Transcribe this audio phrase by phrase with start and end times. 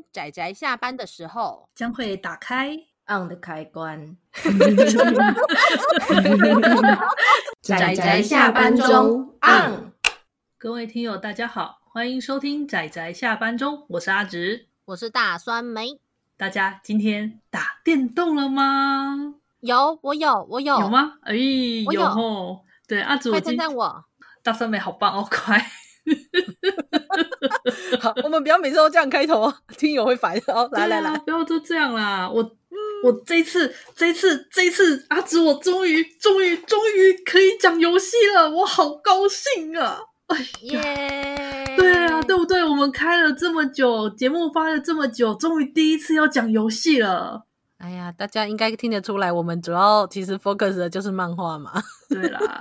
[0.00, 2.74] 当宅宅下班的时候，将会打开
[3.06, 4.16] on 的开关。
[7.60, 9.92] 仔仔下班中 on。
[10.56, 16.00] 各位听友，大家好，欢迎收听仔仔下班中，我是阿直，我是大酸梅。
[16.38, 19.34] 大家今天打电动了吗？
[19.60, 21.18] 有，我有，我有，有吗？
[21.24, 22.60] 哎，有，有哦。
[22.88, 24.02] 对，阿直，快称赞我。
[24.42, 25.62] 大酸梅好棒哦， 快。
[28.00, 30.68] 好，我们不要每次都这样开头，听友会烦哦。
[30.72, 32.28] 来来来，不要都这样啦！
[32.28, 40.00] 我、嗯、我这一次这一次这一次，阿紫，我终于终于终于可以讲游戏了，我好高兴啊！
[40.26, 41.76] 哎呀，yeah!
[41.76, 42.64] 对啊，对不对？
[42.64, 47.44] 我们开了这么久，节目发了这么久，终于第一次要讲游戏了。
[47.78, 51.82] 哎呀，大家应该听得出来，我们主要其实 focus 的就是漫画嘛。
[52.08, 52.60] 对啦，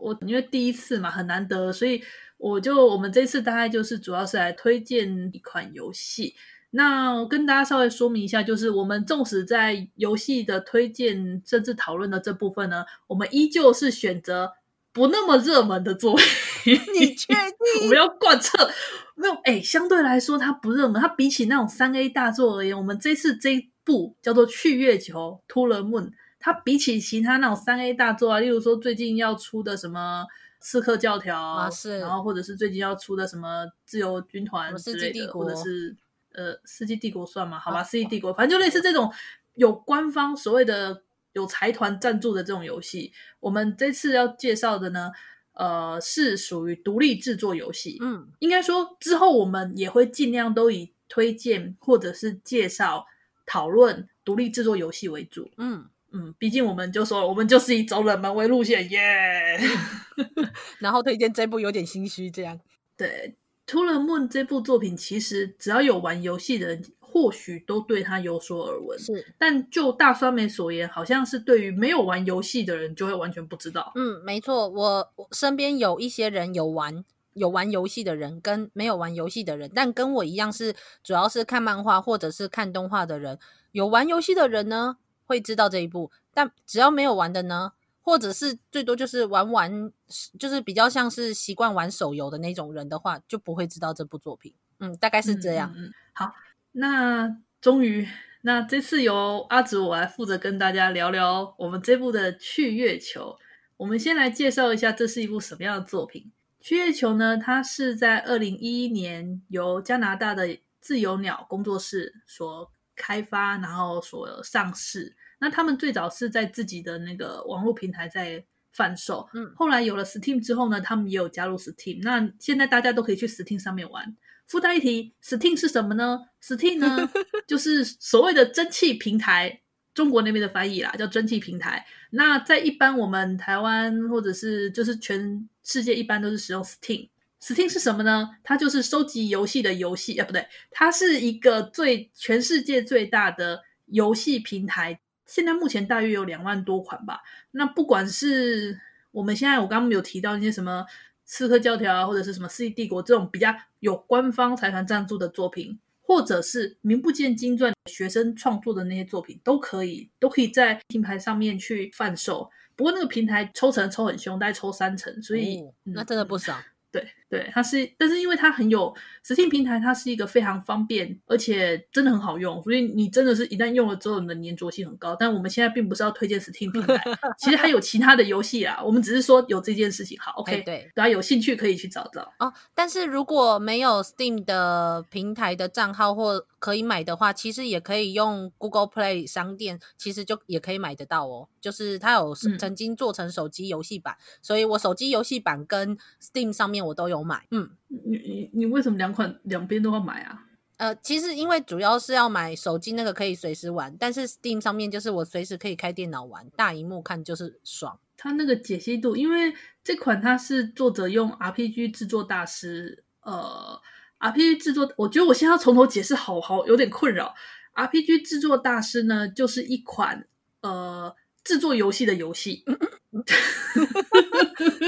[0.00, 2.02] 我因为第一次嘛，很难得，所以。
[2.42, 6.34] 我就我们这次大概就是主要是来推荐一款游戏。
[6.70, 14.54] 那我跟大家稍微说明一下，就是我们纵使在游戏的推荐甚至讨论的这部分呢，我们依旧是选择
[14.92, 16.74] 不那么热门的作品。
[16.98, 17.82] 你确 定？
[17.82, 18.68] 我们要贯彻
[19.14, 19.34] 没有？
[19.44, 30.26] 哎，相对来说它不热门，它比起那种三 A 大作而言，我们这次这一部叫做《去月球》（To the Moon），它比起其他那种三 A 大作啊，例如说最近要出的什么。
[30.62, 35.96] 刺客教条啊，是，然后或者是最近要出的什么自由军团之类的，或者是
[36.32, 37.58] 呃，世纪帝国算吗？
[37.58, 39.12] 好吧，世纪帝国，反正就类似这种
[39.54, 43.12] 有官方所谓的有财团赞助的这种游戏。
[43.40, 45.10] 我们这次要介绍的呢，
[45.54, 47.98] 呃，是属于独立制作游戏。
[48.00, 53.06] 嗯，应该说之后我们也会尽量都以推荐或者是介绍、
[53.44, 55.50] 讨论独立制作游戏为主。
[55.58, 55.86] 嗯。
[56.14, 59.78] 嗯，毕竟我们就说，我们就是以走冷门为路线，耶、yeah!
[60.78, 62.58] 然后推荐这部有点心虚，这样。
[62.96, 63.34] 对，
[63.72, 68.98] 《To the Moon》这部作品，其实只要有玩游戏的人，或许都对他有所耳闻。
[68.98, 73.92] 是，但就大酸梅所言，好像是对于没有玩游戏的人，就会完全不知道。
[73.94, 77.04] 嗯，没错，我身边有一些人有玩
[77.34, 83.38] 有玩游戏的人，跟没有玩游戏的人，但跟我一样是主要是看漫画或者是看动画的人。
[83.72, 89.92] 有玩游戏的人呢，会知道这一部，但只要没有玩的呢，或者是最多就是玩玩，
[90.38, 94.52] 就是比较像是习惯玩手游的那种人的话，就不会知道这部作品。
[94.80, 95.72] 嗯，大概是这样。
[95.76, 96.34] 嗯，好，
[96.72, 98.08] 那终于，
[98.40, 103.38] 那这次由阿紫我来负责跟大家聊聊我们这部的《去月球》。
[103.76, 106.32] 我们先来介绍一下，这是一部什么样的作品。
[106.64, 115.14] 《去月球》呢，它是在二零一一年由加拿大的自由鸟工作室所开发，然后所上市。
[115.42, 121.98] 那他们最早是在自己的那个网络平台在贩售，嗯，后来有了 Steam 之后呢，他们也有加入 Steam。
[122.02, 124.16] 那现在大家都可以去 Steam 上面玩。
[124.46, 127.10] 附带一提，Steam 是什么呢？Steam 呢，
[127.48, 129.60] 就是所谓的蒸汽平台，
[129.92, 131.84] 中国那边的翻译啦，叫蒸汽平台。
[132.10, 137.08] 那在一般我们台湾或者是就是全世界一般都是使用 Steam。
[137.40, 138.30] Steam 是什么呢？
[138.44, 145.00] 它就是收集游戏的游戏，啊，不对，它是一个最全世界最大的游戏平台。
[145.26, 147.20] 现在目前大约有两万多款吧。
[147.52, 150.84] 那不管是我们现在我刚刚有提到那些什么
[151.24, 162.50] 《刺客教条》啊，或者是什么《世纪帝国》这种比较有官方财团赞助的作品，或者是名不见经传学生创作的那些作品，都可以都可以在平台上面去贩售。
[162.74, 166.58] 不过那个平台抽成抽很凶，大概抽三成，所以、那真的不少。
[166.90, 168.94] 对对，它是，但是因为它很有
[169.24, 175.16] Steam 平台，它是一个非常方便，而且真的很好用，所以你真的是一旦用了之后，你的粘着性很高。
[175.18, 177.02] 但我们现在并不是要推荐 Steam 平台，
[177.40, 180.18] 其实还有其他的游戏啊，我们只是说有这件事情。
[180.20, 182.52] 好，OK，对，大家有兴趣可以去找找哦。
[182.74, 191.48] 但是如果没有 Steam 的平台的账号或可以买的话，其实也可以用 Google Play 商店，其实就也可以买得到哦。
[191.58, 196.82] 就是它有曾经做成手机游戏版，嗯，所以我手机游戏版跟 Steam 上面。
[196.82, 200.44] 我都有买，嗯，你你你为什么两款两边都要买啊？
[200.78, 207.98] 呃，其实因为主要是要买手机那个可以随时玩，但是 Steam 上面就是我随时可以开电脑玩，大荧幕看就是爽。
[208.16, 209.54] 它那个解析度，因为
[209.84, 213.80] 这款它是作者用 RPG 制作大师，呃
[214.18, 217.34] ，RPG 制作，我觉得我现在要从头解释，好好有点困扰。
[217.74, 220.26] RPG 制作大师呢，就是一款
[220.62, 221.14] 呃
[221.44, 222.64] 制作游戏的游戏。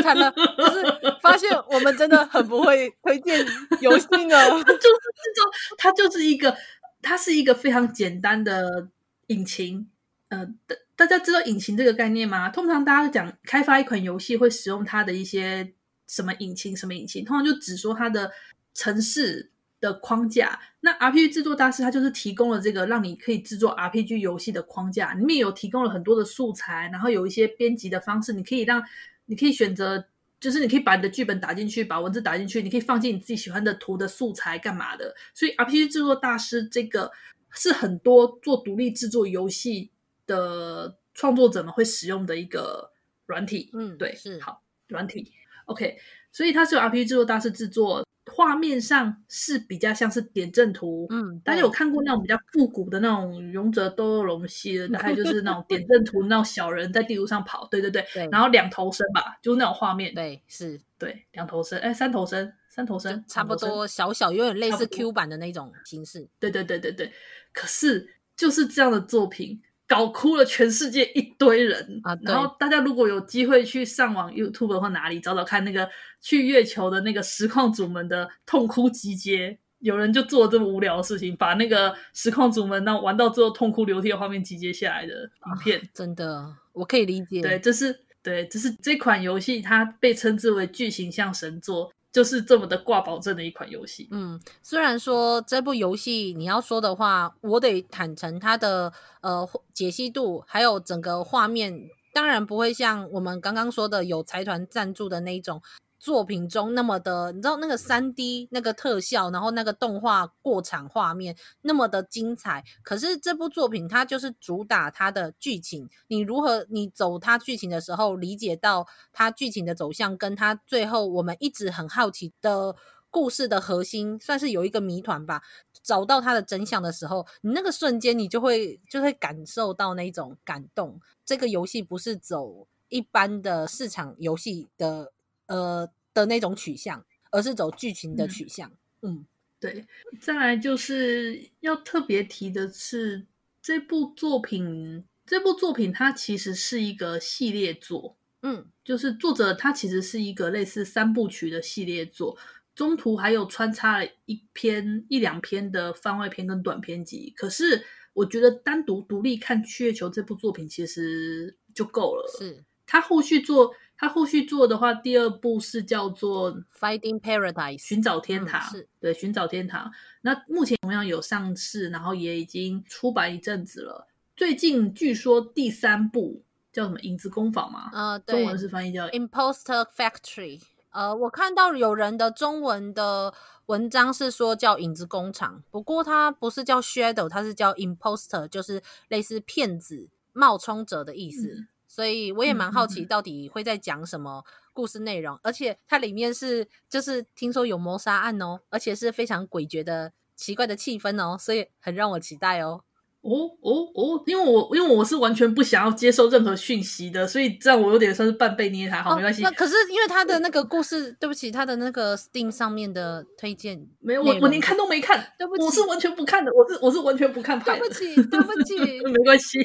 [0.03, 0.83] 惨了，就是
[1.23, 3.47] 发现我们真的很不会推荐
[3.81, 4.37] 游戏呢。
[4.65, 6.57] 就是这种，它就是一个，
[7.03, 8.89] 它是一个非常简单的
[9.29, 9.89] 引擎。
[10.29, 12.49] 呃，大大家知道引擎这个概念吗？
[12.49, 15.73] 通常大家讲开发一款游戏会使用它的一些
[16.09, 18.33] 什么引擎，什么引擎，通常就只说它的
[18.73, 19.51] 程式
[19.85, 20.59] 的框架。
[20.81, 28.83] 那 RPG 制作大师他就是提供了这个让你可以制作 RPG 游戏的框架，里面有提供了很多的素材，然后有一些编辑的方式，你可以让
[29.27, 30.07] 你可以选择，
[30.41, 35.15] 就是你可以把你的剧本打进去，把文字打进去，你可以放进你自己喜欢的图的素材干嘛的。
[35.35, 37.11] 所以 RPG 制作大师这个
[37.53, 39.91] 是很多做独立制作游戏
[40.27, 42.91] 的创作者们会使用的一个
[43.27, 43.71] 软体。
[43.75, 45.33] 嗯，对，是好软体。
[45.67, 45.99] OK，
[46.33, 48.05] 所以它是由 RPG 制作大师制作。
[48.27, 58.29] 画面上是比较像是点阵图，嗯，大家有看过那种比较复古的那种勇者斗恶龙系的， 大概就是那种点阵图，那种小人在地图上跑，对对对，对。
[58.33, 67.13] 然后两头身吧，就是那种画面，对，是，对，两头身，哎，三头身，三头身，差不多小小，有点类似 Q 版的那种形式，对对对对对，
[67.53, 69.61] 可是就是这样的作品。
[69.87, 72.17] 搞哭了全世界一堆人啊！
[72.23, 75.89] 然后大家如果有机会去上网 YouTube 或哪里找找看那个
[76.21, 87.43] 去月球的那个实况主们的痛哭集结，有人就做了这么无聊的事情，把那个实况主们那玩到最后痛哭流涕的画面集结下来的影片，啊，真的我可以理解。
[87.43, 91.93] 对，这是对，这是这款游戏它被称之为剧情像神作。
[92.15, 94.07] 就是这么的挂保证的一款游戏。
[94.13, 105.61] 嗯，虽然说这部游戏你要说的话，我得坦诚它的呃解析度还有整个画面，当然不会像我们刚刚说的有财团赞助的那一种。
[106.05, 112.63] 作品中那么的，你知道那个三 D 那个特效，然后那个动画过场画面那么的精彩。
[112.83, 122.77] 可是这部作品它就是主打它的剧情，你如何你走它剧情的时候，理解到它剧情的走向，跟它最后我们一直很好奇的
[123.09, 125.41] 故事的核心，算是有一个谜团吧。
[125.83, 131.01] 找到它的真相的时候，你那个瞬间你就会就会感受到那种感动。
[131.25, 135.13] 这个游戏不是走一般的市场游戏的。
[135.55, 138.69] 呃的那种取向，而是走剧情的取向。
[139.03, 139.27] 嗯，嗯，
[139.61, 139.87] 对。
[140.21, 143.25] 再来就是要特别提的是，
[143.63, 148.17] 这部作品，这部作品它其实是一个系列作。
[148.43, 152.37] 嗯，就是作者他其实是一个类似三部曲的系列作，
[152.75, 157.33] 中途还有穿插了一篇一两篇的番外篇跟短篇集。
[157.35, 162.31] 可是我觉得单独独立看《去月球》这部作品其实就够了。
[162.39, 163.75] 是他后续做。
[163.97, 169.91] 他后续做的话，第二部是叫做《Finding Paradise》寻找天堂，嗯、是对，寻找天堂。
[170.23, 174.09] 那目前同样有上市，然后也已经出版一阵子了。
[174.37, 176.43] 最近据说第三部
[176.73, 177.91] 叫什么《影子工坊》吗？
[177.93, 180.59] 呃，对，中文是翻译叫《Imposter Factory》。
[180.91, 183.33] 呃，我看到有人的中文的
[183.67, 191.49] 文章是说叫《影子工厂》，不过它不是叫 Shadow，它是叫 Imposter，就是类似骗子、冒充者的意思。
[191.49, 202.83] 嗯所以我也蛮好奇，到底会在讲什么故事内容，嗯嗯嗯，而且它里面是就是听说有谋杀案哦，而且是非常诡谲的奇怪的气氛哦，所以很让我期待哦。
[203.25, 204.23] 哦哦哦！
[204.27, 209.01] 因为我因为我是完全不想要接受任何讯息的，所以这样我有点算是半被捏台。
[209.01, 209.43] 好，哦、没关系。
[209.43, 215.33] 那可是因为他的那个故事，对不起，他的那个 Steam 上面的推荐没有，我我连看都没看。
[215.39, 217.89] 对不起，我是完全不看的，我是我是完全不看派的。
[217.89, 219.59] 对不起，对不起，没关系，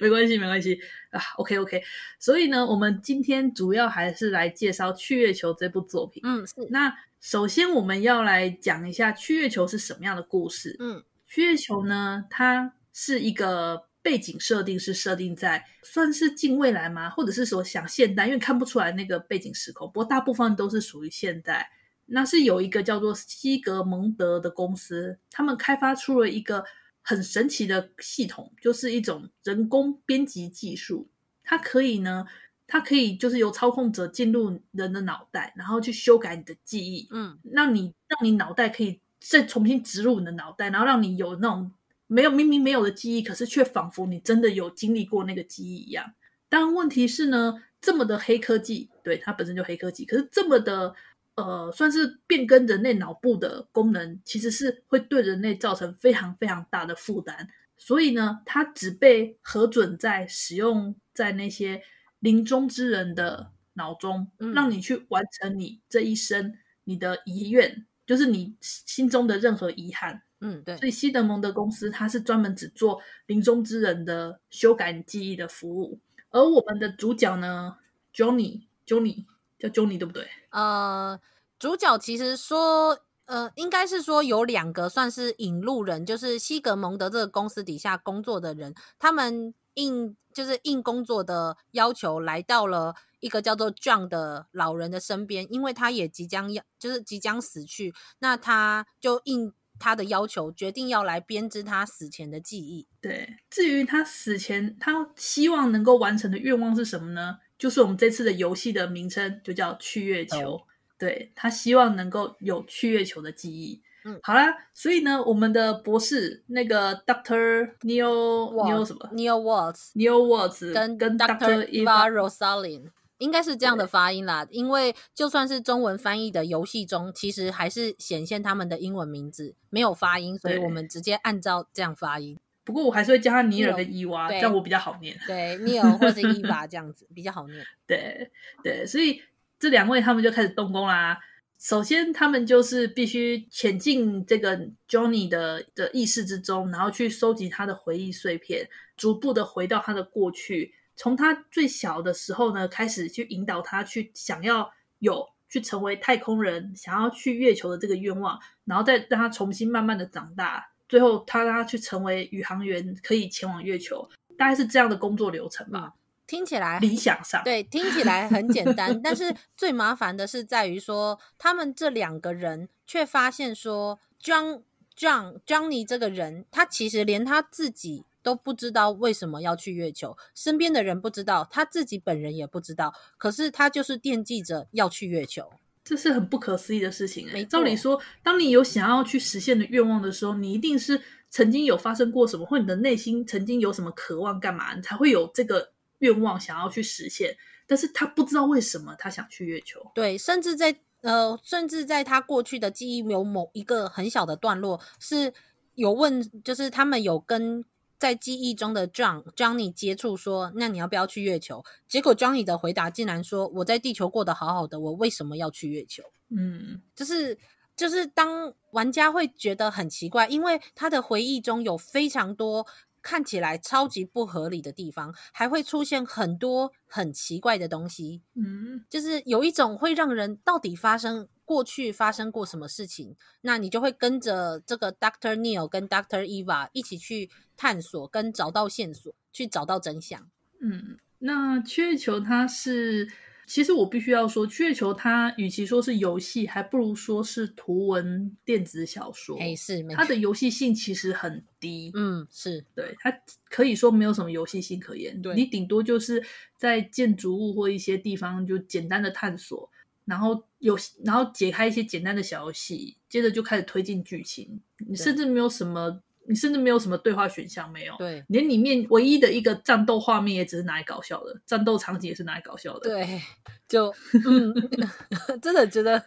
[0.00, 0.78] 没关系，没关系
[1.10, 1.20] 啊。
[1.38, 1.82] OK OK，
[2.18, 6.20] 所以呢，我们今天主要还是来介绍《去月球》这部作品。
[6.26, 6.54] 嗯，是。
[6.68, 10.76] 那首先我们要来讲一下《去月球》是什么样的故事。
[10.78, 10.96] 嗯，
[11.26, 12.74] 《去月球》呢，它。
[13.00, 17.08] 是一个背景设定，是设定在算是近未来吗？
[17.08, 18.26] 或者是说想现代？
[18.26, 21.70] 因为看不出来那个背景时空，不过大部分都是属于现代。
[22.06, 26.64] 那是有一个叫做西格蒙德的公司，他们开发出了一个
[27.00, 31.08] 很神奇的系统，就是一种人工编辑技术。
[31.44, 32.26] 它可以呢，
[32.66, 41.72] 它可以就是由操控者进入人的脑袋，然后去修改你的记忆，嗯，让你让你脑袋可以再重新植入你的脑袋，然后让你有那种。
[42.08, 46.14] 没有，明明没有的记忆，可是却仿佛你真的有经历过那个记忆一样。
[46.48, 50.94] 但问题是呢，这么的黑科技，对，它本身就黑科技，可是这么的
[51.36, 57.46] 呃，算是变更人类脑部的功能，其实是会对人类造成非常非常大的负担。
[57.76, 61.82] 所以呢，它只被核准在使用在那些
[62.20, 70.22] 临终之人的脑中，嗯，让你去完成你这一生你的遗愿，就是你心中的任何遗憾。
[70.40, 75.98] 嗯，对，所以西德蒙德公司它是专门只做临终之人的修改记忆的服务，
[76.30, 77.76] 而我们的主角呢
[78.14, 79.24] ，Johnny，Johnny
[79.58, 80.28] 叫 Johnny 对不对？
[80.50, 81.18] 呃，
[81.58, 92.94] 主角其实说，呃，应该是说有两个算是引路人，就是西格蒙德这个公司底下工作的人，他们应就是应工作的要求来到了。
[93.20, 102.86] 一个叫做 John 的老人的身边，因为他也即将要，就是即将死去，那他就应他的要求，决定要来编织他死前的记忆。
[103.00, 107.38] 对，至于他死前他希望能够完成的愿望是什么呢？
[107.58, 110.54] 就是我们这次的游戏的名称就叫去月球。
[110.54, 110.62] 哦、
[110.98, 113.82] 对，他希望能够有去月球的记忆。
[114.04, 132.38] 嗯，好啦，所以呢，我们的博士那个 Doctor Neil Neil 什么 Neil Waltz Neil Waltz 跟跟 Doctor Eva Rosalind 应该是这样的发音啦，因为就算是中文翻译的游戏中，其实还是显现他们的英文名字没有发音，所以我们直接按照这样发音。
[132.64, 135.18] 不过我还是会叫他尼尔跟伊娃，这样我比较好念。
[135.26, 137.64] 对，尼尔或者伊娃这样子比较好念。
[137.88, 138.30] 对
[138.62, 139.22] 对，所以
[139.58, 141.18] 这两位他们就开始动工啦。
[141.58, 144.56] 首先，他们就是必须潜进这个
[144.88, 150.74] Johnny 的的意识之中，然后去收集他的回忆碎片，逐步的回到他的过去。
[150.98, 165.94] 从他最小的时候呢，开始去引导他去想要有去成为太空人，想要去月球的这个愿望，然后再让他重新慢慢的长大，最后他让他去成为宇航员，可以前往月球，大概是这样的工作流程吧。
[166.26, 174.62] 听起来理想上对，听起来很简单，但是 最麻烦的是在于说，他们这两个人却发现说，John
[174.94, 178.04] John Johnny 这个人，他其实连他自己。
[178.28, 182.92] 都不知道为什么要去月球，身边的人不知道，他自己本人也不知道。
[183.16, 185.50] 可是他就是惦记着要去月球，
[185.82, 187.26] 这是很不可思议的事情。
[187.32, 187.42] 没。
[187.46, 195.70] 照理说，当你有想要去实现的愿望的时候，你一定是曾经有发生过什么，或你的内心曾经有什么渴望，干嘛你才会有这个
[196.00, 197.34] 愿望想要去实现。
[197.66, 199.80] 但是他不知道为什么他想去月球。
[199.94, 205.32] 对，甚至在呃，甚至在他过去的记忆有某一个很小的段落是
[205.76, 207.64] 有问，就是他们有跟。
[207.98, 217.36] 在记忆中的 John Johnny 接触说：“那你要不要去月球？”结果 Johnny 的回答竟然说：“我在地球过得好好的，我为什么要去月球？”嗯，就是
[217.74, 222.66] 就是当玩家会觉得很奇怪，因为他的回忆中有非常多
[223.08, 228.20] 看起来超级不合理的地方，还会出现很多很奇怪的东西。
[228.34, 231.26] 嗯，就是有一种会让人到底发生。
[231.48, 233.16] 过去发生过什么事情？
[233.40, 240.28] 那你就会跟着这个 Doctor Neil 跟 Doctor Eva 一起去探索，跟找到线索，去找到真相。
[240.60, 243.08] 嗯，那去月球它是，
[243.48, 249.38] 其实我必须要说，月球它与其说是游戏，还不如说是图文电子小说。
[249.38, 251.90] 哎，是，它的游戏性其实很低。
[251.94, 253.10] 嗯，是对，它
[253.48, 255.20] 可以说没有什么游戏性可言。
[255.22, 256.22] 对，你顶多就是
[256.58, 259.70] 在建筑物或一些地方就简单的探索。
[260.04, 260.74] 然后有，
[261.04, 264.60] 然后解开一些简单的小游戏，接着就开始推进剧情。
[264.86, 267.94] 你甚至没有什么，你甚至没有什么对话选项，没有。
[267.96, 272.88] 对，连里面唯一的一个战斗画面也只是拿来搞笑的，战斗场景也是拿来搞笑的。
[272.90, 273.20] 对，
[273.66, 273.92] 就
[274.26, 274.54] 嗯，
[275.40, 275.98] 真的觉得，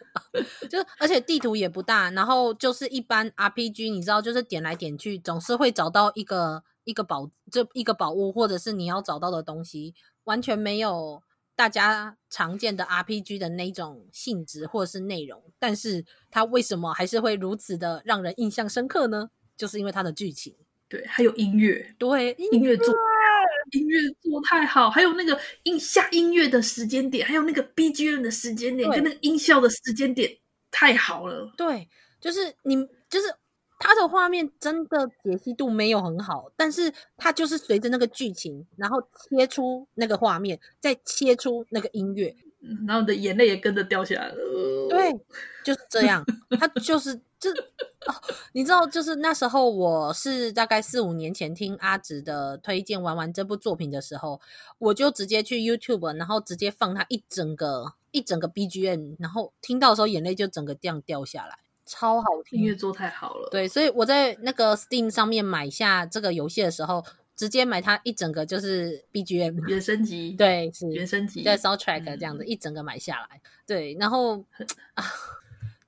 [0.70, 11.24] 就而且地图也不大，然后就是一般 RPG，你知道，就是点来点去，总是会找到一个一个宝，就一个宝物，或者是你要找到的东西，完全没有。
[11.54, 19.30] 大家常见的 RPG 的那种性质或者是内容，但是它为什么还是会如此的让人印象深刻呢？
[19.62, 20.56] 就是因为它的剧情，
[20.90, 22.96] 对，还有音乐，对，音乐做
[23.74, 30.36] 音乐做太好，还有那个音下音乐的时间点，还有那个 BGM 的时间点，跟那个音效的时间点
[30.72, 31.54] 太好了。
[31.56, 31.88] 对，
[32.20, 32.76] 就是你，
[33.08, 33.32] 就是。
[33.84, 42.36] 它的画面真的解析度没有很好，但是它就是随着那个剧情，然后切出那个画面，再切出那个音乐，
[42.88, 44.38] 然后你的眼泪也跟着掉下来了。
[44.90, 45.12] 对，
[45.64, 46.24] 就是这样。
[46.60, 47.50] 他就是就
[48.06, 48.14] 哦，
[48.54, 54.40] 你知道，就是那时候我是大概四五年前听阿直的推荐玩完这部作品的时候，
[54.78, 61.58] 我就直接去 YouTube，然后直接放他一整个一整个 BGM，然后听到的时候眼泪就整个这样掉下来。
[61.84, 63.50] 超好听，音乐做太好了。
[63.52, 67.04] 对，所以我在那个 Steam 上面买下这个游戏的时候，
[67.36, 73.42] 直接买它一整个就是 BGM 原声集，对，是原声集，对 Soundtrack 这样子、嗯、一整个买下来。
[73.66, 74.46] 对，然后
[74.94, 75.04] 啊，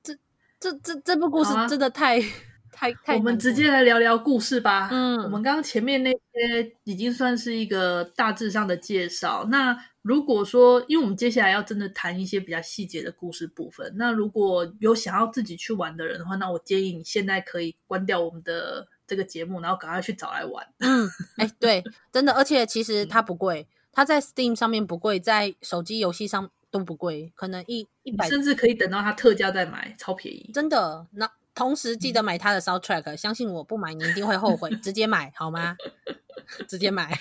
[0.02, 0.16] 这
[0.60, 2.26] 这这这部故事真的太、啊、
[2.72, 3.16] 太太……
[3.16, 4.90] 我们直接来聊聊故事吧。
[4.92, 9.46] 嗯，我们刚刚前面那些已经算是一个大致上的介绍。
[9.52, 20.67] 那如果说，因为我们接下来要真的谈一些比较细节的故事部分，那如果有想要自己去玩的人的话，那我建议你现在可以关掉我们的这个节目，然后赶快去找来玩。
[20.79, 30.50] 嗯，哎， 对，真的，而且其实它不贵，它在 Steam 上面不贵，在手机游戏上都不贵，可能一一百，甚至可以等到它特价再买，超便宜。
[30.53, 35.77] 真的，那同时记得买它的 Soundtrack，嗯，相信我不买你一定会后悔，直接买好吗？
[36.67, 37.17] 直接买，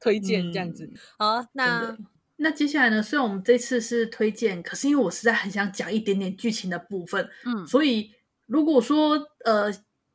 [0.00, 0.84] 推荐这样子。
[0.84, 1.96] 嗯、好，那
[2.36, 3.02] 那接下来呢？
[3.02, 8.12] 虽然我们这次是推荐，可是因为我实在很想讲一点点剧情的部分，嗯，所以
[8.46, 9.72] 如果说呃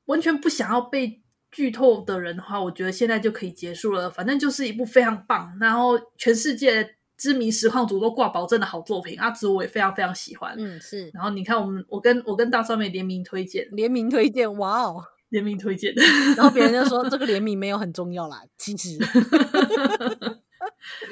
[0.09, 4.09] 完全不想要被剧透的人的话，我觉得现在就可以结束了。
[4.09, 9.19] 反正就是一部非常棒，然后全世界知名实况组都挂保证的好作品。
[9.19, 11.11] 阿紫我也非常非常喜欢，嗯是。
[11.13, 15.93] 然后你看我们我跟我跟大酸梅联名推荐，联名推荐，哇哦， 联名推荐。
[16.35, 18.97] 然后别人就说 这个联名没有很重要啦，其实。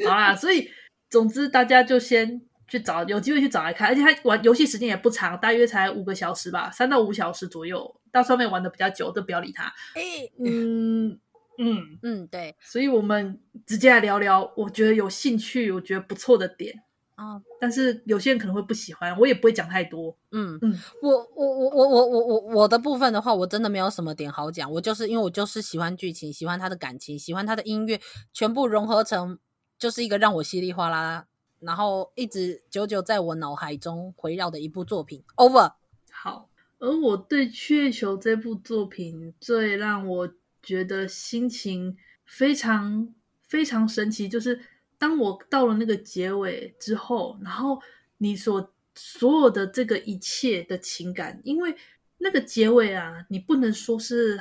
[0.08, 0.68] 好啦，所以
[1.10, 2.42] 总之大家就先。
[2.68, 7.96] 去找有机会去找来看，而且他玩游戏时间也不长，大约才五个小时吧，三到五小时左右。
[8.10, 9.72] 到上面玩的比较久，都不要理他。
[10.40, 11.20] 嗯
[11.60, 12.56] 嗯嗯，对。
[12.62, 16.84] 所以我们直接来聊聊，我觉得有兴趣，我觉得不错的点
[17.14, 17.34] 啊。
[17.34, 20.18] 哦、但是有些人可能会不喜欢，我也不会讲太多。
[20.32, 24.72] 嗯嗯，我我我我我我我我的部分的话，我真的没有什么点好讲。
[24.72, 28.00] 我就是因为我就是喜欢剧情，喜欢他的感情，喜欢他的音乐，
[28.34, 29.38] 全部融合成
[29.78, 31.26] 就是一个让我稀里哗啦。
[31.60, 35.74] 然后一直久久在我脑海中回绕的一部作品，Over。
[36.12, 36.50] 好，
[36.80, 43.14] 而我对《雀球》这部作品最让我觉得心情非常
[43.48, 44.60] 非常神奇，就是
[44.98, 47.80] 当我到了那个结尾之后，然后
[48.18, 51.76] 你所所有的这个一切的情感，因为
[52.18, 54.40] 那个结尾啊，你不能说是。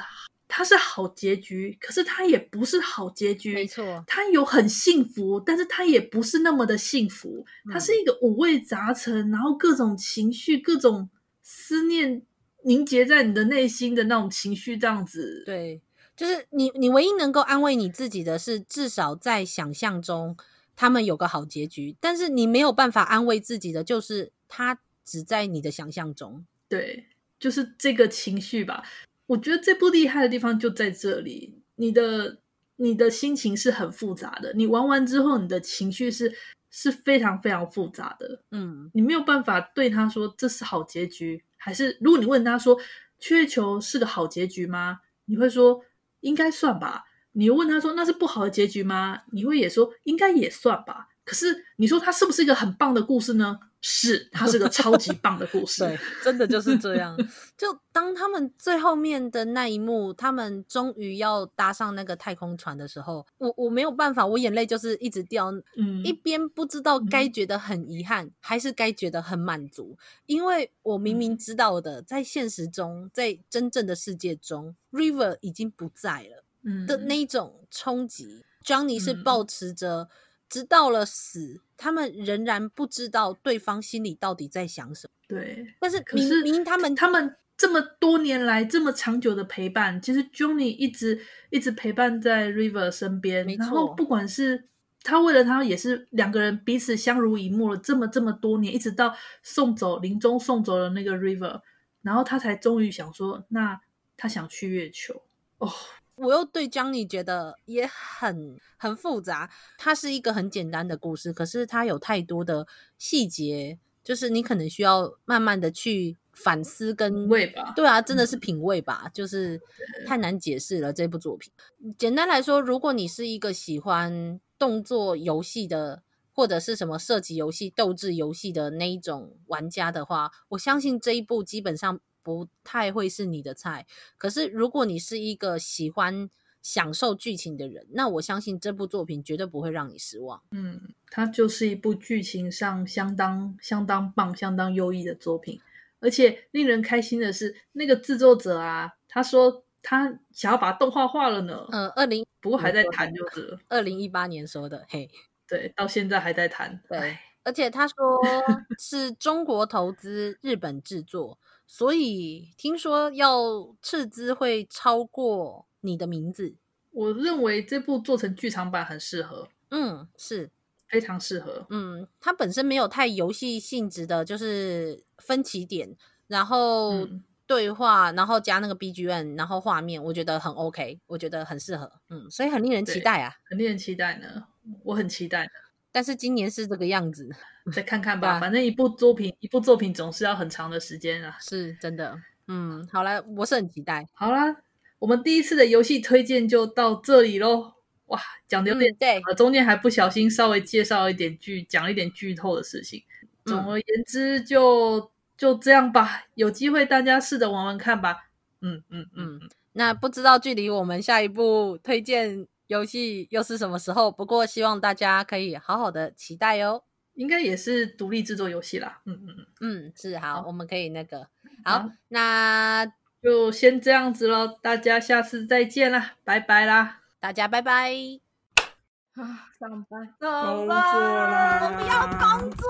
[0.48, 3.52] 它是好结局，可是它也不是好结局。
[3.54, 7.44] 没错，它有很幸福，但是它也不是那么的幸福。
[7.70, 11.10] 它是一个五味杂陈，然后各种情绪、各种
[11.42, 12.22] 思念
[12.62, 15.42] 凝结在你的内心的那种情绪，这样子。
[15.44, 15.80] 对，
[16.16, 20.36] 就是你，你唯一能够安慰你自己的是，至少在想象中
[20.76, 21.96] 他们有个好结局。
[22.00, 26.46] 但是你没有办法安慰自己的，就是它只在你的想象中。
[26.68, 27.06] 对，
[27.38, 28.84] 就是这个情绪吧。
[29.26, 32.38] 我觉得这部厉害的地方就在这里，你的
[32.76, 36.32] 你的心情是很复杂的，你玩完之后，你的情绪是
[36.70, 42.78] 是非常非常复杂的，嗯，你没有办法对他说这是好结局，还是如果你问他说
[43.18, 45.00] 去月球是个好结局吗？
[45.24, 45.82] 你会说
[46.20, 47.04] 应该算吧。
[47.32, 49.22] 你问他说那是不好的结局吗？
[49.32, 51.08] 你会也说应该也算吧。
[51.26, 53.58] 可是你说它是不是一个很棒的故事呢？
[53.82, 55.82] 是，它是个超级棒的故事。
[55.84, 57.16] 对，真的就是这样。
[57.56, 65.52] 就当他们最后面的那一幕，他们终于要搭上那个太空船的时候，我我没有办法，我眼泪就是一直掉。
[65.76, 76.44] 嗯，一边不知道该觉得很遗憾，嗯、还是该觉得很满足，因为我明明知道的，在现实中，在真正的世界中，River 已经不在了。
[76.62, 80.08] 嗯，的那一种冲击，Johnny 是保持着。
[80.48, 85.12] 直到了死，他们仍然不知道对方心里到底在想什么。
[85.28, 93.46] 对，但是明是明他们他们这么多年来这么长久的陪伴，其实 Johnny 一直一直陪伴在 River 身边。
[93.46, 94.68] 然后不管是
[95.02, 101.60] 他为了他，也是两个人彼此相濡以沫了这么这么多年，一直到送走临终送走了那个 River，
[102.02, 103.80] 然后他才终于想说，那
[104.16, 105.22] 他想去月球
[105.58, 105.72] 哦。
[106.16, 109.50] 我又对 Johnny 觉得也很很复杂。
[109.76, 117.72] 它是一个很简单的故事，可是它有太多的细节，就是你可能需要慢慢的去反思跟品味吧。
[117.76, 119.60] 对啊，真的是品味吧，嗯、就是
[120.06, 121.52] 太难解释了这部作品。
[121.98, 126.02] 简单来说，如果你是一个喜欢动作游戏的，
[126.32, 132.00] 或者是什么射击游戏、斗智游戏的那一种玩家的话，我相信这一部基本上。
[132.26, 133.86] 不太会是你的菜，
[134.18, 136.28] 可是如果你是一个喜欢
[136.60, 140.42] 享受剧情的人，那我相信这部作品绝对不会让你失望。
[140.50, 145.60] 嗯，它就是一部剧情上相当相当棒、相当优异的作品。
[146.00, 151.64] 而且令人开心的是，那个制作者啊，他说他想要把动画化了呢。
[151.70, 154.84] 嗯，二零不过还在谈，就是二零一八年说的。
[154.88, 155.08] 嘿，
[155.46, 156.82] 对，到现在还在谈。
[156.88, 157.94] 对，而且他说
[158.76, 161.38] 是中国投资，日本制作。
[161.64, 166.56] 所以听说要斥资会超过你的名字。
[166.90, 169.48] 我认为这部做成剧场版很适合。
[169.70, 170.50] 嗯，是
[170.88, 171.66] 非常适合。
[171.70, 177.06] 嗯，它本身没有太游戏性质的，就是分歧点，然后
[177.46, 181.92] 对话，然后加那个 BGM，然后画面，我觉得很 OK，我觉得很适合。
[182.08, 184.44] 嗯，所以很令人期待啊，很令人期待呢，
[184.84, 185.50] 我很期待。
[185.96, 187.26] 但是今年是这个样子，
[187.72, 188.38] 再看看吧。
[188.38, 191.34] 反正一部作品，一部作品总是要很长的时间啊。
[191.40, 192.14] 是真的。
[192.48, 194.06] 嗯，好了，我是很期待。
[194.12, 194.54] 好啦，
[194.98, 197.72] 我们第一次的游戏推荐就到这里喽。
[198.08, 203.02] 哇，讲的有点对，中间还不小心稍微介绍一点剧，讲一点剧透的事情。
[203.46, 205.00] 总而言之就，
[205.38, 206.26] 就就这样吧。
[206.34, 208.28] 有机会大家试着玩玩看吧。
[208.60, 209.40] 嗯嗯嗯。
[209.72, 212.46] 那不知道距离我们下一步推荐。
[212.66, 214.10] 游戏又是什么时候？
[214.10, 216.82] 不过希望大家可以好好的期待哦。
[217.14, 219.00] 应该也是独立制作游戏啦。
[219.06, 219.46] 嗯嗯嗯，
[219.86, 221.26] 嗯是好，我们可以那个
[221.64, 222.84] 好，那
[223.22, 224.46] 就先这样子喽。
[224.60, 227.94] 大家下次再见啦，拜拜啦，大家拜拜。
[229.16, 232.68] 啊，上班，工作了，要工作，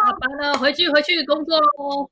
[0.00, 2.10] 下班了，回去回去工作喽。